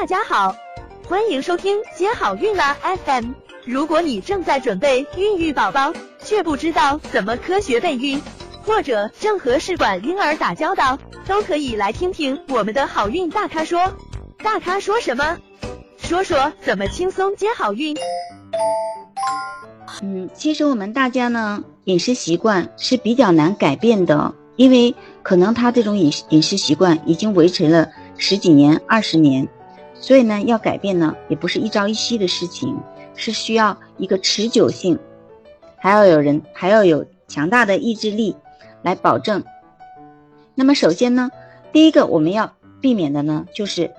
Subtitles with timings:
[0.00, 0.54] 大家好，
[1.08, 3.32] 欢迎收听接好运啦 FM。
[3.64, 8.22] 如果你正在准备孕育宝宝，却不知道怎么科学备孕，
[8.62, 13.92] 或者正和试管婴儿打交道，都可以来听听我们的好运大咖说。
[14.36, 15.36] 大咖说什么？
[15.96, 17.96] 说说怎么轻松接好运。
[20.00, 24.94] 嗯，其实我们大家呢，饮食习惯是比较难改变的，因为
[25.24, 29.48] 可能他这种饮饮食习惯已经维持了十几年、二十年，
[30.00, 32.78] 所以呢，要改变呢，也不是一朝一夕的事情，
[33.14, 34.98] 是需要一个持久性，
[35.76, 38.36] 还要有人，还要有强大的意志力
[38.82, 39.42] 来保证。
[40.54, 41.30] 那么首先呢，
[41.72, 43.90] 第一个我们要避免的呢，就是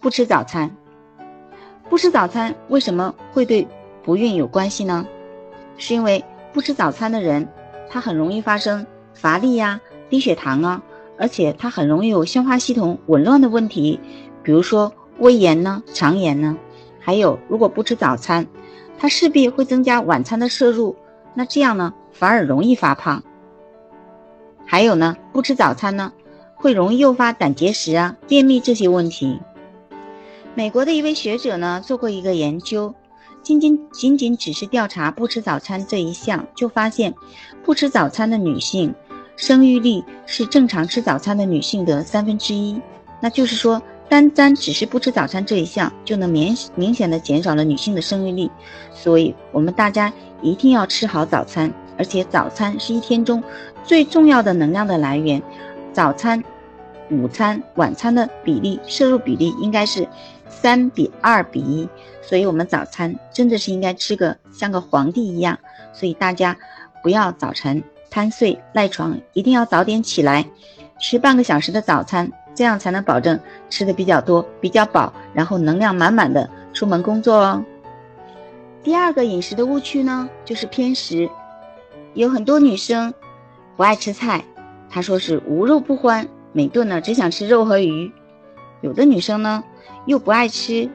[0.00, 0.74] 不吃早餐。
[1.88, 3.66] 不吃早餐为什么会对？
[4.04, 5.06] 不孕有关系呢，
[5.76, 7.46] 是因为不吃早餐的人，
[7.90, 10.82] 他很容易发生乏力呀、低血糖啊，
[11.18, 14.00] 而且他很容易有消化系统紊乱的问题，
[14.42, 16.56] 比如说胃炎呢、肠炎呢。
[17.00, 18.46] 还有，如果不吃早餐，
[18.98, 20.96] 它势必会增加晚餐的摄入，
[21.34, 23.22] 那这样呢，反而容易发胖。
[24.66, 26.12] 还有呢，不吃早餐呢，
[26.54, 29.40] 会容易诱发胆结石啊、便秘这些问题。
[30.54, 32.94] 美国的一位学者呢，做过一个研究。
[33.40, 37.14] 仅仅仅仅只是调查不吃早餐这一项，就发现
[37.64, 38.94] 不吃早餐的女性
[39.36, 42.78] 生育力是正常吃早餐的女性的三分之一。
[43.20, 48.50] 那就是说，单单只是不吃早餐这一项，就能明明显的减少了女性的生育力。
[48.92, 53.42] 所以，我们大家一定要吃好早餐，而且早餐是一天中
[53.84, 55.42] 最重要的能量的来源。
[55.92, 56.42] 早餐、
[57.10, 60.08] 午餐、晚餐的比例摄入比例应该是
[60.48, 61.88] 三比二比一。
[62.22, 65.58] 所以，我们早餐真的是应该吃个像个皇帝一样。
[65.92, 66.56] 所以大家
[67.02, 70.46] 不要早晨贪睡赖床，一定要早点起来，
[71.00, 73.38] 吃半个小时的早餐，这样才能保证
[73.70, 77.64] 吃的比较多、比较饱，然后能量满满的出门工作哦。
[78.82, 81.30] 第二个饮食的误区呢，就是偏食。
[82.14, 83.14] 有很多女生
[83.76, 84.44] 不爱吃菜，
[84.90, 88.10] 她说是无肉不欢，每顿呢只想吃肉和鱼。
[88.80, 89.62] 有的女生呢
[90.06, 90.90] 又不爱吃。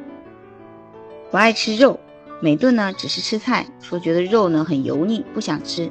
[1.31, 1.97] 不爱吃肉，
[2.41, 5.89] 每顿呢只是吃菜，说觉得肉呢很油腻，不想吃。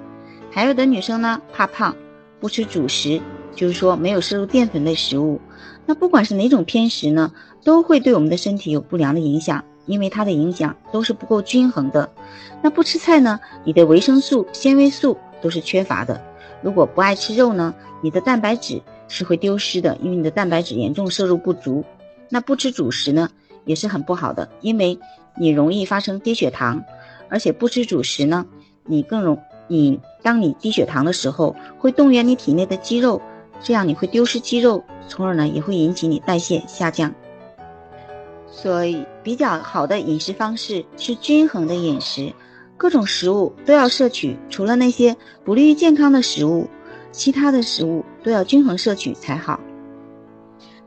[0.50, 1.96] 还有的女生呢怕胖，
[2.40, 3.22] 不吃主食，
[3.54, 5.40] 就是说没有摄入淀粉类食物。
[5.86, 7.32] 那不管是哪种偏食呢，
[7.64, 12.10] 都会对我们的身体有不良的影响，因为它的影响都是不够均衡的。
[12.62, 16.22] 那不吃菜呢，你的维生素、纤维素都是缺乏的。
[16.62, 21.84] 如果不爱吃肉呢，你的蛋白质是会丢失的，因为你的蛋白质严重摄入不足。
[22.28, 23.28] 那不吃主食呢？
[23.64, 24.98] 也是很不好的，因为
[25.36, 26.82] 你容易发生低血糖，
[27.28, 28.46] 而且不吃主食呢，
[28.86, 29.38] 你更容
[29.68, 33.20] 你当你低血糖的时候，会动员你体内的肌肉，
[33.62, 37.14] 这样你会丢失肌肉，从而呢也会引起你代谢下降。
[38.50, 42.32] 所以比较好的饮食方式是均衡的饮食，
[42.76, 46.68] 各种食物都要摄取，除了那些不利于健康的食物，
[47.10, 49.58] 其他的食物都要均衡摄取才好。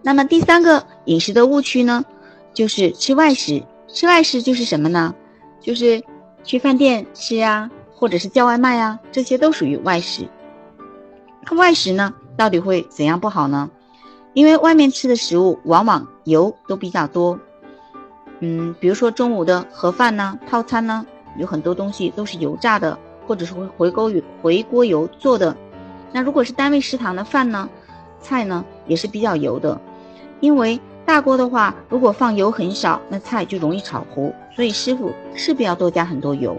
[0.01, 2.05] 那么第三个饮食的误区呢？
[2.53, 5.13] 就是吃外食，吃外食就是什么呢？
[5.59, 6.03] 就是
[6.43, 10.27] 去饭店吃啊，或者是叫外卖啊，这些都属于外食。
[11.49, 13.69] 那外食呢，到底会怎样不好呢？
[14.33, 17.39] 因为外面吃的食物往往油都比较多。
[18.39, 21.05] 嗯，比如说中午的盒饭呢，套餐呢，
[21.37, 25.55] 有很多东西都是油炸的，或者是回回锅油回锅油做的。
[26.11, 27.69] 那如果是单位食堂的饭呢，
[28.19, 29.79] 菜呢也是比较油的，
[30.39, 30.79] 因为。
[31.07, 36.57] 大锅的话，如果放油很少，那菜就容易炒糊，所以师傅势必要多加很多油。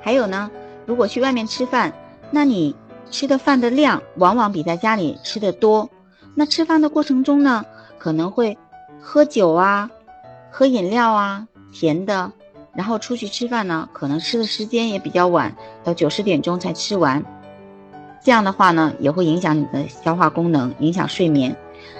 [0.00, 0.48] 还有呢，
[0.86, 1.92] 如果去外面吃饭，
[2.30, 2.76] 那你
[3.14, 5.88] 吃的饭的量往往比在家里吃的多。
[6.34, 7.64] 那吃饭的过程中呢，
[7.96, 8.58] 可能会
[9.00, 9.88] 喝酒啊，
[10.50, 12.32] 喝饮料啊，甜的。
[12.74, 15.54] 然后出去吃饭呢，可能吃的时间也比较晚，
[15.84, 17.24] 到九十点钟才吃完。
[18.20, 21.54] 这样的话呢，也会影响你的消化功能，影响睡眠。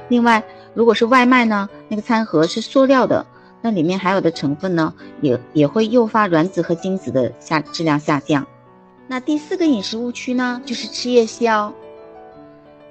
[0.09, 0.43] 另外，
[0.75, 3.25] 如果是外卖呢，那个餐盒是塑料的，
[3.63, 8.45] 那里面含有的成分呢，也也会诱发卵子和精子的下质量下降。
[9.07, 11.73] 那第四个饮食误区呢，就是吃夜宵。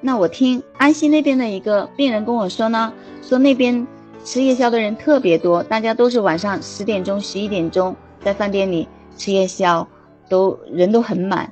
[0.01, 3.87] 那我听安溪那边的一个病人跟我说呢，说那边
[4.23, 8.87] 吃夜宵的人特别多，大家都是晚上十点钟、十一点钟在饭店里
[9.17, 9.87] 吃夜宵，
[10.29, 11.51] 都人都很满。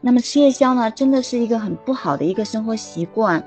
[0.00, 3.44] 那么吃夜宵呢，真的是一个很不好的一个生活习惯。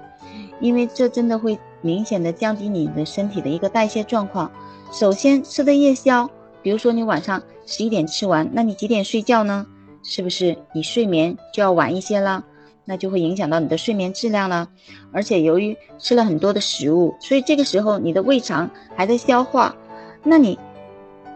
[0.59, 4.51] 因为这真的会明显的降低你的身体的一个代谢状况。
[4.91, 6.29] 首先吃的夜宵，
[6.61, 9.65] 比如说你晚上十一点吃完，那你几点睡觉呢？
[10.03, 12.43] 是不是你睡眠就要晚一些了？
[12.83, 14.67] 那就会影响到你的睡眠质量了。
[15.11, 19.75] 而且由于吃了很多的食物，所以这个时候你的胃肠还在消化，
[20.23, 20.57] 那你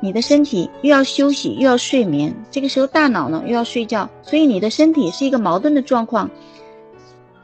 [0.01, 6.29] 你的身体又要休息又要睡眠，这个时候大脑呢又要睡觉，所以你的身体是一个矛盾的状况，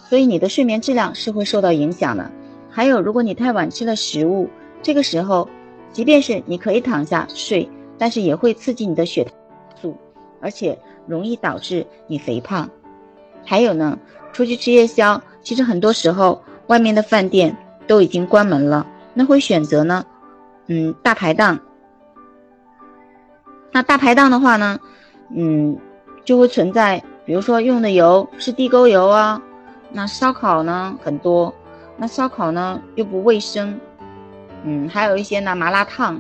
[0.10, 2.30] 所以你的睡眠质量是会受到影响的。
[2.70, 4.50] 还有，如果你太晚吃了食物，
[4.82, 5.48] 这个时候，
[5.94, 9.34] 即便是你可以躺下睡，但是也会刺激你的血糖
[9.82, 9.96] 素，
[10.40, 10.78] 而且
[11.08, 12.70] 容易导致你肥胖。
[13.44, 13.98] 还有呢，
[14.32, 17.56] 出去吃夜宵，其实很多时候外面的饭店
[17.88, 20.06] 都已经关门了，那会选择呢，
[20.68, 21.60] 嗯，大排档。
[23.72, 24.80] 那大排档的话呢，
[25.36, 25.78] 嗯，
[26.24, 29.42] 就会存在，比如说用的油是地沟油啊，
[29.92, 31.54] 那烧烤呢很多。
[31.98, 33.80] 那烧烤呢又不卫生，
[34.64, 36.20] 嗯，还有一些呢麻辣烫，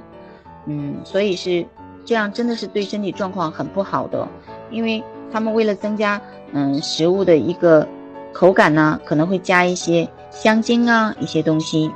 [0.66, 1.66] 嗯，所以是
[2.06, 4.28] 这样，真的是对身体状况很不好的。
[4.71, 6.19] 因为他们为了增加
[6.53, 7.88] 嗯食物的一个
[8.33, 11.91] 口感呢，可能会加一些香精啊一些东西，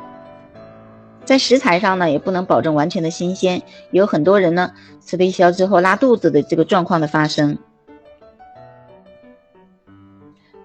[1.24, 3.62] 在食材上呢也不能保证完全的新鲜，
[3.92, 7.57] 有很多人呢吃了一宵之后拉肚子的这个状况的发生。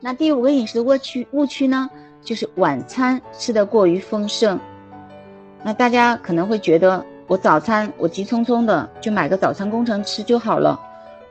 [0.01, 1.89] 那第五个饮食误区误区呢？
[2.23, 4.61] 就是晚餐吃的过于丰盛，
[5.62, 10.79] 那大家可能会觉得我早餐我急匆匆的就买个早餐工程吃就好了，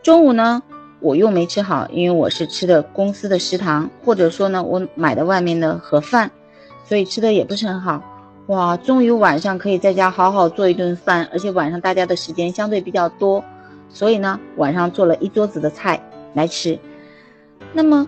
[0.01, 0.63] 中午呢
[1.01, 6.31] 我又没吃好，因为我是吃的公司的食堂，或者说呢我买的外面的盒饭，
[6.85, 8.03] 所以吃的也不是很好。
[8.47, 13.43] 哇，终于晚上可以在家好好做一顿饭，而且晚上大家的时间相对比较多，
[13.89, 16.01] 所以呢晚上做了一桌子的菜
[16.33, 16.77] 来吃。
[17.73, 18.07] 那么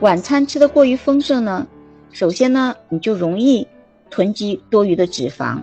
[0.00, 1.66] 晚餐吃的过于丰盛呢？
[2.12, 3.66] 首先呢，你就容易
[4.08, 5.60] 囤积多余的脂肪，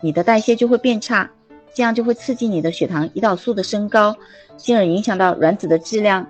[0.00, 1.30] 你的代谢就会变差，
[1.74, 4.16] 这样就会刺激你的血糖、胰岛素的升高，
[4.56, 6.26] 进而影响到卵子的质量。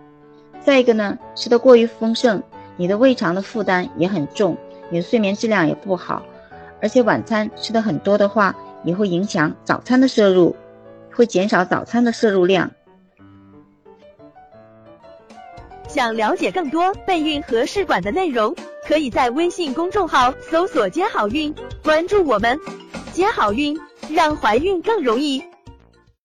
[0.64, 2.42] 再一个呢，吃的过于丰盛，
[2.76, 4.56] 你的胃肠的负担也很重，
[4.90, 6.24] 你的睡眠质量也不好，
[6.80, 10.56] 而且晚餐吃的很多的话，也会影响早餐的摄入，
[11.12, 12.70] 会减少早餐的摄入量。
[15.86, 18.54] 想了解更多备孕和试管的内容。
[18.86, 22.60] 可以在微信公众号搜索“接好运”，关注我们，
[23.14, 23.74] 接好运，
[24.10, 25.42] 让怀孕更容易。